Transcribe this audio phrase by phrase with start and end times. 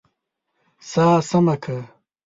[0.89, 1.77] سا سمه که!